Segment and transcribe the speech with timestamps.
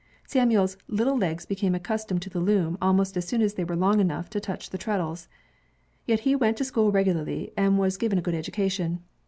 [0.25, 3.75] Samuel's "little legs be came accustomed to the loom almost as soon as they were
[3.75, 5.27] long enough to touch the treadles."
[6.07, 9.03] Yet he went to school regularly, and was given a good education.